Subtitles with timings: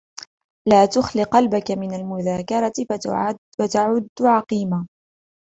[0.69, 2.73] لَا تُخْلِ قَلْبَك مِنْ الْمُذَاكَرَةِ
[3.59, 4.87] فَتَعُدْ عَقِيمًا